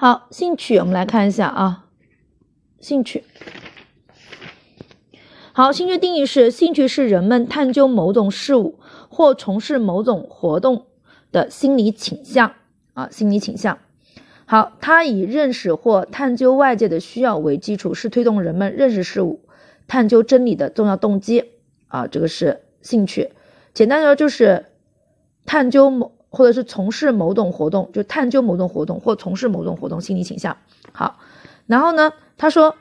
[0.00, 1.86] 好，兴趣我们来看一下啊，
[2.78, 3.24] 兴趣。
[5.52, 8.78] 好，兴趣定义是：兴趣是人们探究某种事物
[9.08, 10.86] 或从事某种活动
[11.32, 12.54] 的心理倾向
[12.94, 13.76] 啊，心理倾向。
[14.46, 19.40] 好，它以认识或探究外界的需要为基础，是推动人们认识事物、
[19.88, 21.44] 探究真理的重要动机
[21.88, 22.06] 啊。
[22.06, 23.32] 这个是兴趣。
[23.74, 24.66] 简单的说，就是
[25.44, 30.56] 探究某或者是从事某种活动，就探究某种活动或从事某种活动心理倾向。
[30.92, 31.18] 好，
[31.66, 32.74] 然后呢，他说。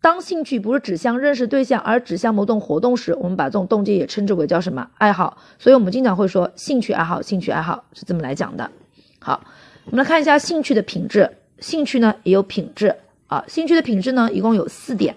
[0.00, 5.38] 当兴趣不是指向认识对象，而指向某种活动时，我们把这种动机也称之为叫什么爱好。
[5.58, 8.70] 所以，我们经常会说兴趣爱好，兴趣爱好是这么来讲的。
[9.18, 9.42] 好，
[9.86, 11.38] 我们来看一下兴趣的品质。
[11.58, 12.94] 兴趣呢也有品质
[13.28, 13.42] 啊。
[13.48, 15.16] 兴趣的品质呢一共有四点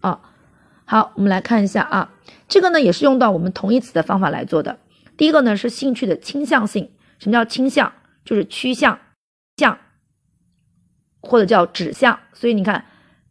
[0.00, 0.18] 啊。
[0.86, 2.10] 好，我们来看一下啊，
[2.48, 4.78] 这个呢也是用到我们同义词的方法来做的。
[5.16, 6.90] 第一个呢是兴趣的倾向性。
[7.18, 7.92] 什么叫倾向？
[8.24, 8.98] 就是趋向、
[9.56, 9.78] 向
[11.20, 12.20] 或者叫指向。
[12.32, 12.86] 所以你看。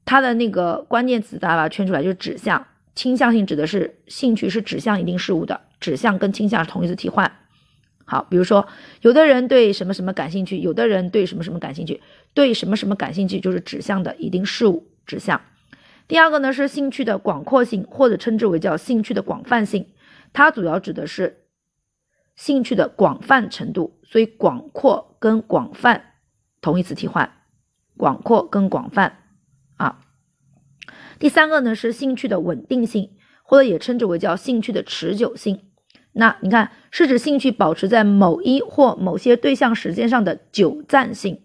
[0.05, 7.31] 它的那个关键词，大家把它圈出来，就是指向倾向性，指的是兴趣是指向一定事物的，指向跟倾向是同义词替换。
[8.03, 8.67] 好，比如说，
[8.99, 12.01] 有的人对什么什么感兴趣，有的人对什么什么感兴趣，
[12.33, 15.39] 对什么什么感兴趣就是指向的一定事物，指向。
[16.05, 19.87] 第二个呢是兴趣的广阔性，或者称之为叫兴趣的广泛性，
[20.33, 21.42] 它主要指的是
[22.35, 26.13] 兴趣的广泛程度，所以广阔跟广泛
[26.61, 27.31] 同义词替换，
[27.97, 29.19] 广阔跟广泛。
[29.77, 29.99] 啊，
[31.19, 33.11] 第三个呢是兴趣的稳定性，
[33.43, 35.69] 或者也称之为叫兴趣的持久性。
[36.13, 41.41] 那你看，是指兴趣保持在某一或某些对象时间上的久暂性，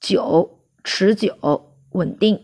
[0.00, 1.34] 久、持久、
[1.92, 2.40] 稳定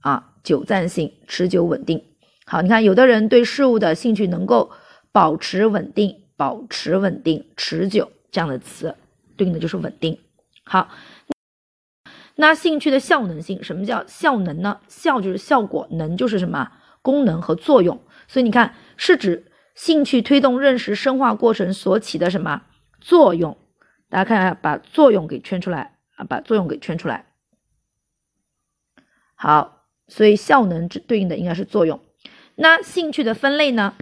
[0.00, 2.04] 啊，久暂性、持久、稳定。
[2.44, 4.70] 好，你看，有的人对事物的兴趣能够
[5.12, 8.96] 保持稳定、保持稳定、持久这样的词，
[9.36, 10.18] 对应的就是稳定。
[10.64, 10.88] 好。
[12.34, 14.80] 那兴趣的效能性，什么叫效能呢？
[14.88, 18.02] 效就是效果，能就是什么功能和作用。
[18.26, 22.62] 所以你看，是指兴趣推动认识深化过程所起的什么
[23.00, 23.56] 作用？
[24.08, 27.26] 大家看一下，把作用给圈出来啊，把作用给圈出来。
[29.36, 32.00] 好，所以效能对应的应该是作用。
[32.56, 33.94] 那兴趣的分类呢？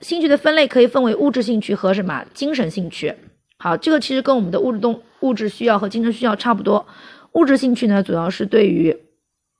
[0.00, 3.14] 兴趣的分类可以分为物质兴趣和什么精神兴趣。
[3.58, 6.86] 好，这个其实跟我们的物质动物质需要和精神需要差不多。
[7.32, 8.96] 物质兴趣呢，主要是对于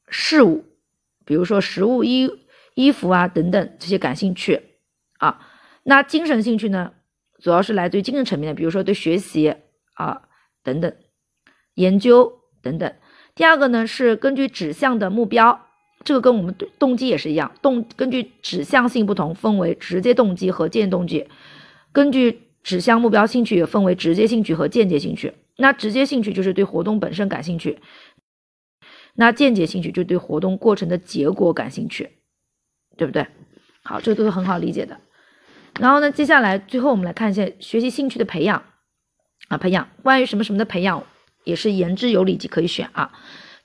[0.08, 0.64] 事物，
[1.24, 2.30] 比如说食物、衣
[2.74, 4.60] 衣服啊等等这些感兴趣
[5.18, 5.46] 啊。
[5.82, 6.92] 那精神兴趣呢，
[7.38, 9.54] 主要是来自于精神层面的，比如说对学习
[9.94, 10.22] 啊
[10.62, 10.92] 等等、
[11.74, 12.92] 研究等等。
[13.34, 15.66] 第二个呢是根据指向的目标，
[16.04, 21.28] 这个跟我们动机也是一样，动根据指向性不同，分为直接动机和间接动机。
[21.92, 25.34] 根据指向目标，兴趣也分为直接兴趣和间接兴趣。
[25.56, 27.78] 那直接兴趣就是对活动本身感兴趣，
[29.14, 32.08] 那间接兴趣就对活动过程的结果感兴趣，
[32.96, 33.26] 对不对？
[33.82, 34.98] 好，这个都是很好理解的。
[35.78, 38.62] 然后呢，接下来最后我们来看一下学习兴趣的培养
[39.48, 41.04] 啊，培养关于什么什么的培养
[41.44, 43.12] 也是言之有理，即可以选啊。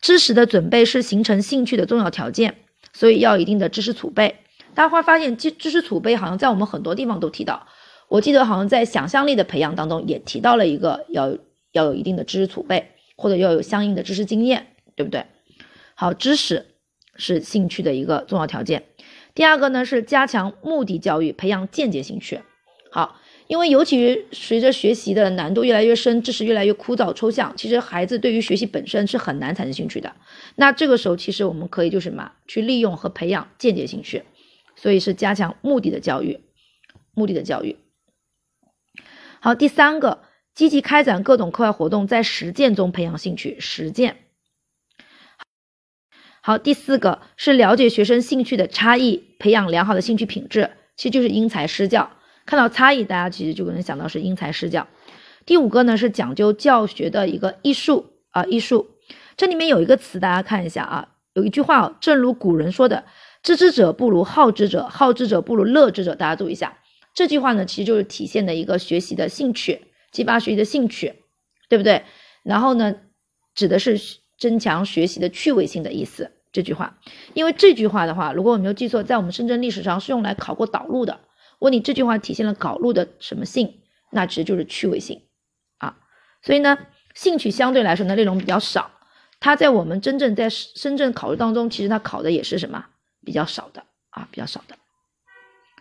[0.02, 2.56] 知识的准备是形成兴趣的重要条件，
[2.94, 4.36] 所以要一定的知识储备。
[4.74, 7.68] 大家会发现，知知识储备好像在我们很多地方都提到，
[8.10, 11.38] 我记得好像在想象力的培养当中也提到了一个要。
[11.76, 15.26] 要有一定的知识储备，或者要有相应的知识经验，对不对？
[15.94, 16.68] 好，知识
[17.18, 18.84] 是兴趣的一个重要条件。
[19.34, 22.40] 第二个呢是加强目的教育，培养间接兴趣。
[22.90, 30.16] 好，因为尤其随着学习的难度越来越深，知识越来越枯燥抽象，其实孩子对于学习本身是很难产生兴趣的。
[30.56, 34.24] 那这个时候，其实我们可以就是什么，去利用和培养间接兴趣，
[34.76, 36.40] 所以是加强目的的教育，
[37.14, 37.78] 目的的教育。
[39.40, 40.24] 好，第三个。
[40.56, 43.60] 积极开展各种课外活动，在实践中培养兴趣。
[43.60, 44.16] 实践
[46.42, 52.10] 好，第四个是了解学生兴趣的差异，培养良好的兴趣品质，其实就是因材施教。
[52.46, 54.88] 看到差异，大家其实就可能想到是因材施教。
[55.46, 58.92] 第五个呢是讲究教学的一个艺术啊，艺术。
[59.38, 63.04] 这里面有一个词，大家看一下啊，有一句话，正如古人说的
[63.44, 66.78] ：“知之者不如好之者，好之者不如乐之者。”大家注意一下，
[67.14, 69.82] 这句话呢，其实就是体现的一个学习的兴趣。
[70.12, 71.14] 激发学习的兴趣，
[71.68, 72.04] 对不对？
[72.44, 72.96] 然后呢，
[73.54, 74.00] 指的是
[74.40, 76.32] 增强学习的趣味性的意思。
[76.54, 76.98] 这句话，
[77.34, 81.20] 因为这句话的话，如果我没有记错，在我们深圳历史上是用来考过导录的。
[81.60, 83.82] 问你这句话体现了考录的什么性？
[84.12, 85.24] 那其实就是趣味性
[85.78, 85.98] 啊。
[86.42, 86.78] 所以呢，
[87.14, 88.92] 兴趣相对来说呢内容比较少，
[89.40, 92.86] 它在我们真正在深圳考试当中，其实它考的也是什么
[93.24, 94.76] 比较少的啊，比较少的。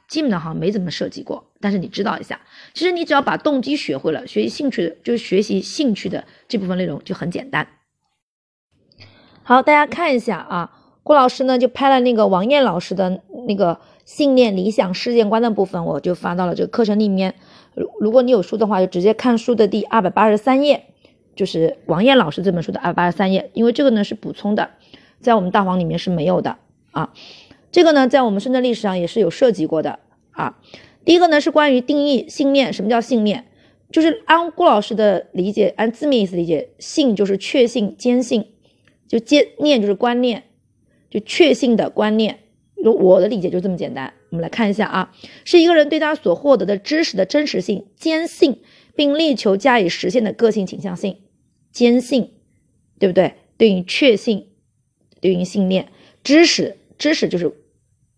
[0.07, 2.39] 基本上好像没怎么涉及过，但是你知道一下，
[2.75, 7.67] 其实你只要把动机学会了，学习兴趣的，就是学习兴趣的这部分内容就很简单。
[9.43, 17.35] 好，大家看一下啊，郭老师呢就拍了那个王艳老师的那个信念、理想、世界观的部分，我就发到了这个课程里面。
[17.75, 20.85] 如如果你有书的话，就直接看书的第二百八十三页，
[21.35, 24.71] 就是王艳老师这本书的二百八十三页，因为这个呢是补充的，
[25.21, 26.59] 在我们大黄里面是没有的
[26.93, 27.13] 啊。
[27.73, 29.99] 这个呢在我们深圳历史上也是有涉及过的
[30.31, 30.59] 啊。
[31.05, 33.47] 第一个呢是关于定义信念，什么叫信念？
[33.91, 38.51] 就是按郭老师的理解，按字面意思理解，信就是确信、坚信。
[39.07, 40.45] 就接念就是观念，
[41.11, 42.41] 就确信的观念。
[42.93, 44.13] 我的理解就这么简单。
[44.31, 45.13] 我们来看一下啊，
[45.45, 48.61] 是一个人对他所获得的知识的真实性坚信，
[48.95, 51.23] 并力求加以实现的个性倾向性。
[51.73, 52.35] 坚信，
[52.99, 53.35] 对不对？
[53.57, 54.49] 对应确信，
[55.21, 55.89] 对应信念。
[56.23, 57.53] 知识，知识就是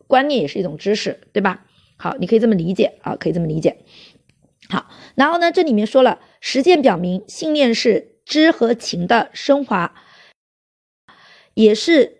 [0.07, 1.67] 观念，也是一种知识，对吧？
[1.97, 3.79] 好，你可以这么理解啊，可以这么理解。
[4.69, 9.95] 好，然后呢，这里面说了，实践表明，信念是知和情的升华。
[11.55, 12.16] 也是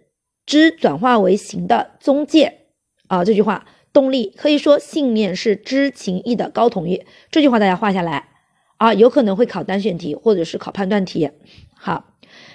[0.47, 2.61] 知转化为行的中介
[3.09, 3.25] 啊！
[3.25, 7.05] 这句话动力可以说信念是知情意的高统一。
[7.31, 8.29] 这句话大家画下来
[8.77, 11.31] 啊，有可能会考单选题或者是考判断题。
[11.75, 12.15] 好，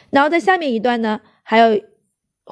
[0.10, 1.80] 然后在下面一段呢，还有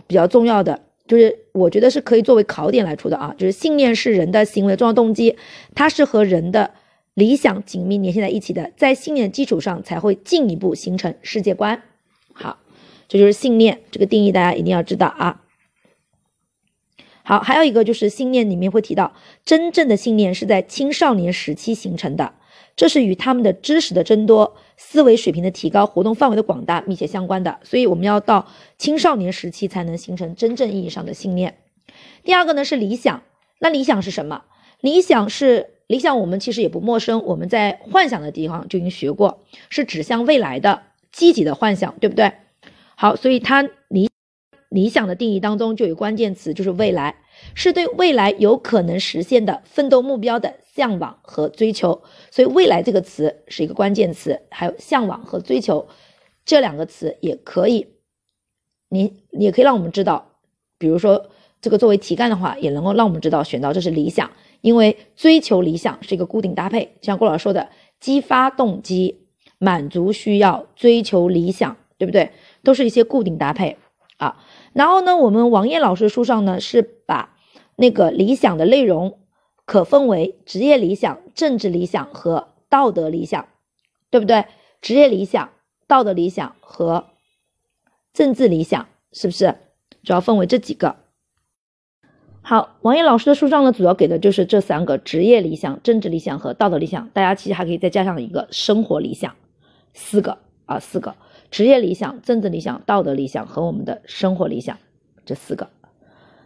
[0.06, 5.38] 比较重要的，就是我觉得是可以作为考点来出的啊，就是信念是人的行为重要动机，
[5.74, 6.72] 它是和人的
[7.14, 11.82] 理想紧密联系在一起的，在信念基础上才会进一步形成世界观。
[13.10, 15.42] 这就是信念这个定义，大家一定要知道啊。
[17.24, 19.14] 好，还有一个就是信念里面会提到，
[19.44, 22.34] 真正的信念是在青少年时期形成的，
[22.76, 27.60] 这是与他们的知识的增多、思维水平的提高、活动范围的广大密切相关的。
[27.64, 28.48] 所以我们要到
[28.78, 31.58] 青少年时期才能形成真正意义上的信念。
[32.24, 33.22] 第二个呢是理想，
[33.60, 34.46] 那理想是什么？
[34.82, 42.32] 理想是理想，我们其实也不陌生，我们在幻想的地方就已经学过，是指向未来的积极的幻想，对不对？
[43.02, 44.10] 好，所以它理
[44.68, 47.16] 理想的定义当中就有关键词，就是未来，
[47.56, 52.04] 是对未来有可能实现的奋斗目标的向往和追求。
[52.30, 55.88] 所以未来这个词是一个关键词，还有向往和追求
[56.44, 57.88] 这两个词也可以，
[58.90, 60.34] 你也可以让我们知道，
[60.78, 61.30] 比如说
[61.62, 64.30] 这个作为题干的话，也能够让我们知道选到这是理想，
[64.60, 67.70] 因为追求理想是一个固定搭配，就像郭老师说的，
[68.02, 69.22] 激发动机、
[69.58, 72.32] 满足需要、追求理想，对不对？
[72.64, 73.78] 都是一些固定搭配
[74.18, 74.38] 啊，
[74.74, 77.36] 然后呢，我们王艳老师书上呢是把
[77.76, 79.20] 那个理想的内容
[79.66, 83.48] 可分为职业理想、政治理想和道德理想，
[84.10, 84.46] 对不对？
[84.82, 85.50] 职业理想、
[85.88, 87.06] 道德理想和
[88.14, 89.56] 政治理想是不是
[90.04, 90.98] 主要分为这几个？
[92.42, 97.10] 好，王艳老师的书上呢主要给的就是这三个：职业理想、政治理想和道德理想。
[97.10, 99.36] 大家其实还可以再加上一个生活理想，
[99.94, 101.16] 四个啊，四个。
[101.52, 104.78] 职业理想、政治理想、道德理想和我们的生活理想，
[105.26, 105.70] 这四个。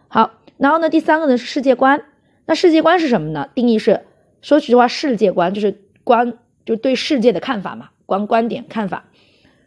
[0.08, 2.04] 好，然后呢，第三个呢是世界观。
[2.46, 3.48] 那世界观是什么呢？
[3.54, 4.02] 定义是，
[4.40, 9.04] 说实话，世界观就是观，就对世界的看法嘛，观观点看法。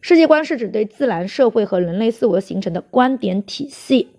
[0.02, 4.10] 世界观是指对自然、社会和人类事物形成的观点体系，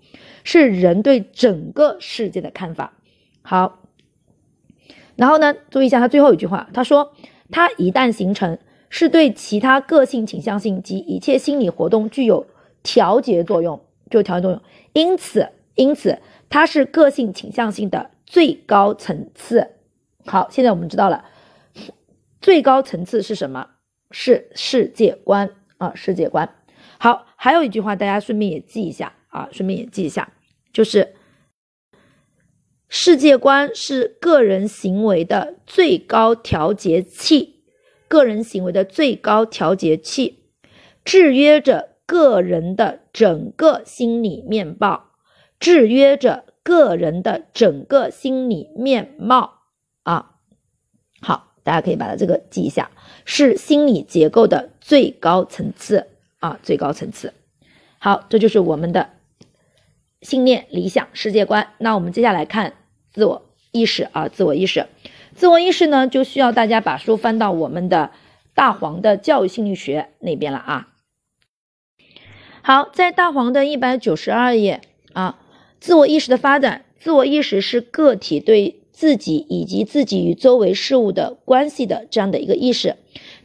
[0.44, 2.92] 是人对整个世界的看法。
[3.42, 3.80] 好，
[5.16, 7.12] 然后呢，注意一下他最后一句话，他说，
[7.50, 8.58] 它一旦形成。
[8.90, 12.46] 是对其他个性倾向性及一切心理活动具有
[12.82, 13.78] 调节作用，
[14.10, 14.62] 具有调节作用。
[14.92, 16.18] 因此，因此
[16.48, 19.72] 它是个性倾向性的最高层次。
[20.24, 21.24] 好，现在我们知道了，
[22.40, 23.70] 最高层次是什么？
[24.10, 26.56] 是世界观啊，世界观。
[26.98, 30.32] 好，还有一句话，大家顺便也记一下啊，顺便也记一下，
[30.72, 31.14] 就是
[32.88, 37.57] 世界观是个人行为的最高调节器。
[38.08, 40.40] 个人行为的最高调节器，
[41.04, 45.10] 制约着个人的整个心理面貌，
[45.60, 49.60] 制约着个人的整个心理面貌
[50.02, 50.36] 啊。
[51.20, 52.90] 好，大家可以把它这个记一下，
[53.24, 56.06] 是心理结构的最高层次
[56.38, 57.34] 啊，最高层次。
[57.98, 59.10] 好，这就是我们的
[60.22, 61.74] 信念、理想、世界观。
[61.78, 62.74] 那我们接下来看
[63.10, 64.86] 自我意识啊，自我意识。
[65.38, 68.10] 自我意识呢，就需要大家把书翻到我们的
[68.56, 70.88] 大黄的教育心理学那边了啊。
[72.60, 74.80] 好，在大黄的一百九十二页
[75.12, 75.38] 啊，
[75.78, 82.96] 自我意识的发展，自我意识是个体对自己以及自己与周围事物的关系的这样的一个意识。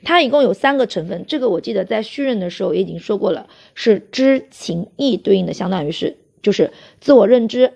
[0.03, 7.73] 它一共有三个成分，这个我记得在序任的时候也已经说过了，是知情意对应的，相当于是就是自我认知、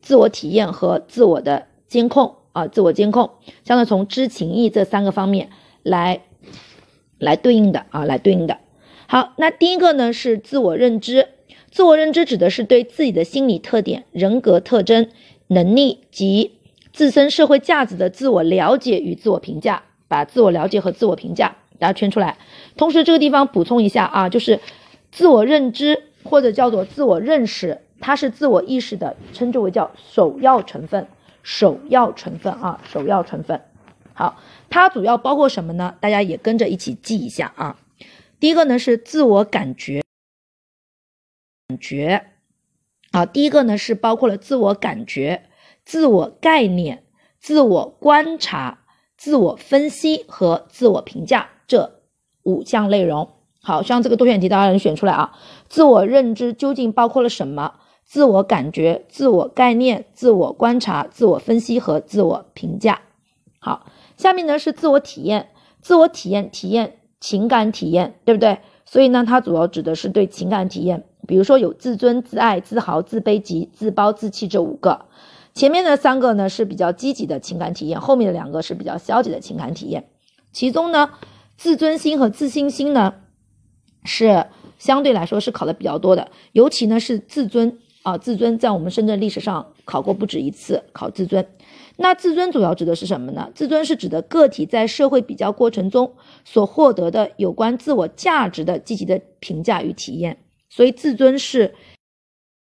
[0.00, 2.34] 自我体验和自我的监控。
[2.52, 3.30] 啊，自我监控，
[3.64, 5.50] 相当于从知情意这三个方面
[5.82, 6.22] 来
[7.18, 8.58] 来对应的啊，来对应的。
[9.06, 11.28] 好，那第一个呢是自我认知，
[11.70, 15.08] 自我认知指的是对自己的心理特点、人格特征、
[15.48, 16.52] 能力及
[16.92, 19.82] 自身社会价值的自我了解与自我评价。
[20.08, 22.36] 把自我了解和自我评价大家圈出来。
[22.76, 24.60] 同时，这个地方补充一下啊，就是
[25.10, 31.06] 自我认知或者叫做自我认识，它是自我意识的，称之为叫首要成分。
[31.42, 33.60] 首要成分啊，首要成分。
[34.14, 35.96] 好，它主要包括什么呢？
[36.00, 37.78] 大家也跟着一起记一下啊。
[38.38, 40.02] 第一个呢是自我感觉，
[41.68, 42.26] 感觉
[43.12, 45.44] 啊，第一个呢是包括了自我感觉、
[45.84, 47.04] 自我概念、
[47.38, 48.80] 自我观察、
[49.16, 52.00] 自我分析和自我评价这
[52.42, 53.36] 五项内容。
[53.64, 55.38] 好像这个多选题大家能选出来啊。
[55.68, 57.74] 自我认知究竟包括了什么？
[58.12, 63.00] 自我感觉、自我概念、自我观察、自我分析和自我评价。
[63.58, 63.86] 好，
[64.18, 65.48] 下面呢是自我体验，
[65.80, 68.58] 自我体验体验情感体验，对不对？
[68.84, 75.06] 所以呢，它主要指的是对情感体验，比如说有自尊、自爱、自豪、自卑及自暴自弃这五个。
[75.54, 80.10] 前面的三个呢是比较积极的情感体验，后面的两个是比较消极的情感体验。
[80.52, 81.12] 其中呢，
[81.56, 83.14] 自尊心和自信心呢
[84.04, 87.78] 是相对来说是考的比较多的，尤其呢是自尊。
[88.02, 91.46] 啊，自尊在我们深圳历史上考过不止一次，考自尊。
[91.96, 93.50] 那自尊主要指的是什么呢？
[93.54, 100.38] 自尊是指的个体在社会比较过程中所获得的有关自我价值的积极的评价与体验。
[100.68, 101.74] 所以自尊是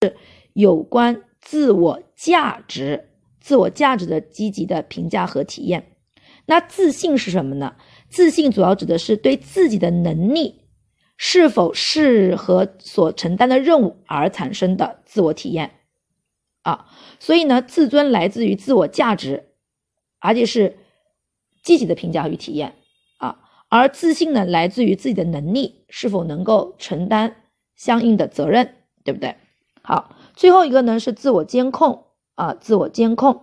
[0.02, 0.16] 是
[0.54, 3.10] 有关自我价值、
[3.40, 5.86] 自我价值的积极的评价和体验。
[6.46, 7.76] 那自信是什么呢？
[8.10, 10.62] 自信主要指的是对自己的能力。
[11.22, 15.72] 是否适合所承担的任务而产生的自我体验
[16.62, 16.86] 啊，
[17.20, 19.50] 所以呢，自尊来自于自我价值，
[20.20, 20.78] 而且是
[21.62, 22.76] 积极的评价与体验
[23.18, 27.36] 啊，而自信呢，来自于自己的能力是否能够承担
[27.76, 29.36] 相应的责任，对不对？
[29.82, 33.42] 好，最后一个呢是自我监控啊，自我监控，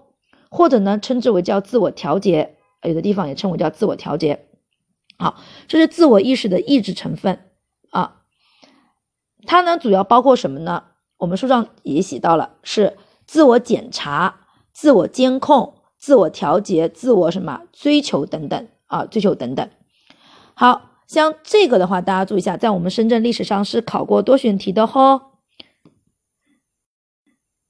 [0.49, 4.47] 或者呢称之为叫自我调节，有的地方也称为叫自我调节。
[5.19, 7.41] 好，这是自我意识的意志成分。
[9.47, 10.85] 它呢主要包括什么呢？
[11.19, 14.41] 我们书上也写到了，是自我检查、
[14.73, 19.69] 自我监控、自我调节、自我什么追求等等啊，追求等等。
[20.53, 25.21] 好像这个的话，大家注意一下，在我们深圳历史上是考过多选题的吼。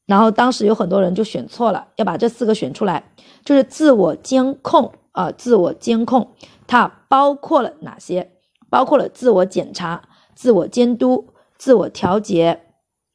[0.06, 3.12] 然后当时有很多人就选错了，要把这四个选出来，
[3.45, 6.33] 就是自我监控啊，自我监控
[6.66, 8.33] 它包括了哪些？
[8.68, 12.60] 包括了自我检查、自我监督、自我调节，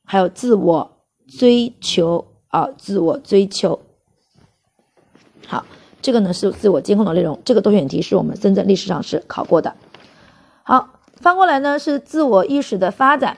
[0.04, 0.98] 还有自我
[1.40, 3.80] 追求啊，自我追求。
[5.48, 5.66] 好，
[6.02, 7.40] 这个呢是自我监控的内容。
[7.46, 9.76] 这个多选题是我们深圳历史上是考过的。
[10.64, 13.38] 好，翻过来呢是自我意识的发展。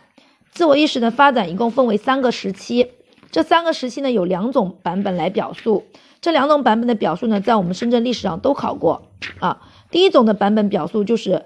[0.52, 2.92] 自我意识的发展一共分为三个时期，
[3.32, 5.84] 这三个时期呢有两种版本来表述。
[6.22, 9.62] 这两种版本的表述呢，在我们深圳历史上都考过啊。
[9.92, 11.46] 第一种的版本表述就是。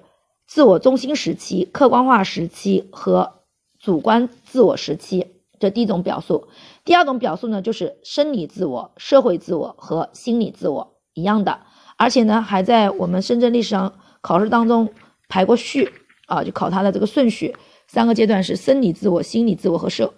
[0.49, 3.37] 自我中心时期、客观化时期和
[3.79, 5.25] 主观自我时期，
[5.60, 6.48] 这第一种表述。
[6.84, 11.60] 第二种表述呢，就是生理自我、社会自我和心理自我一样的，
[11.98, 14.89] 而且呢，还在我们深圳历史上考试当中
[15.29, 15.91] 排过序
[16.27, 17.55] 啊，就考它的这个顺序。
[17.88, 20.13] 三个阶段是生理自我、心理自我和社，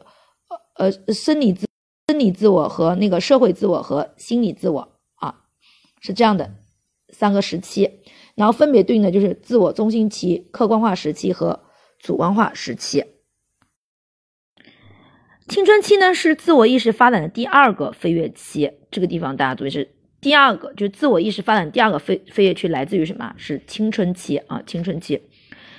[0.76, 1.68] 呃呃，生理自
[2.08, 5.42] 生理自我和那个社会自我和心理自我啊，
[6.02, 6.52] 是这样的
[7.10, 8.02] 三个时期。
[8.34, 11.60] 然后分别对应的就是自我中心期、客观化时期和
[12.00, 13.06] 主观化时期。
[15.50, 19.90] 青春期呢是自我意识发展的第二个飞跃期，这个地方大家注意是
[20.22, 23.34] 第二个，就是自我意识发展第二个飞飞跃区来自于什么？
[23.36, 25.20] 是青春期啊，青春期。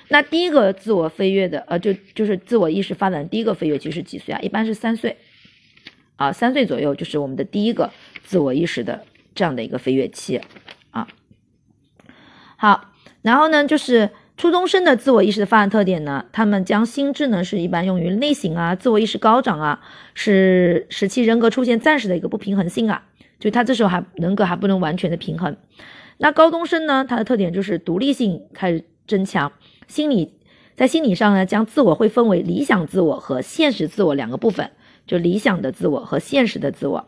[0.09, 4.41] 那第一个自我飞跃的，呃，就就是自我意识发展第一个飞跃期是几岁啊？
[4.41, 5.17] 一般是三岁
[6.17, 7.93] 啊，三岁左右就是我们的第一个
[8.25, 9.05] 自我意识的
[9.37, 10.41] 这样的一个飞跃期
[10.91, 11.07] 啊。
[12.57, 12.91] 好，
[13.23, 14.11] 然后呢，就是
[14.41, 19.81] 初中生的自我意识的发展特点呢，他们将心智呢是一般用于内省啊，自我意识高涨啊，
[20.15, 23.03] 是使其人格出现暂时的一个不平衡性啊，
[23.39, 25.55] 就他这时候还人格还不能完全的平衡。
[26.17, 29.53] 那高中生呢，他的特点就是独立性开始增强，
[29.87, 30.33] 心理
[30.75, 34.71] 在心理上呢，将自我会分为理想自我和现实自我两个部分，
[35.07, 37.07] 就理想的自我和现实的自我。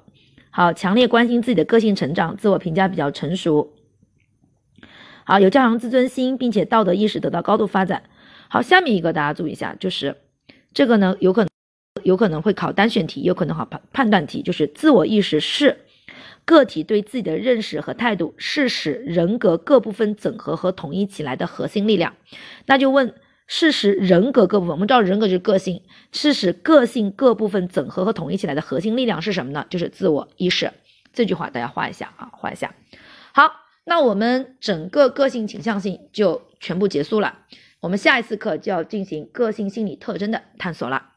[0.50, 3.72] 好，强烈关心自己的个性成长，自我评价比较成熟。
[5.24, 8.02] 好，有较强自尊心，并且道德意识得到高度发展。
[8.48, 10.16] 好，下面一个大家注意一下，就是
[10.74, 11.48] 这个呢，有可能
[12.02, 15.78] 有可能会考单选题，有可能考判判断题，就是自我意识是
[16.44, 22.14] 个体对自己的认识和态度，是使人格各部分整合和统一起来的核心力量。
[22.66, 23.14] 那就问，
[23.46, 29.64] 是使人格各部分，我们知道人格就是个性，是使个性各部分整合和统一起来的核心力量是什么呢？
[29.70, 30.72] 就是自我意识。
[31.12, 32.74] 这句话大家画一下啊，画一下。
[33.32, 33.50] 好，
[33.84, 37.38] 那我们整个个性倾向性就全部结束了。
[37.80, 41.11] 我们下一次课就要进行个性心理特征的探索了。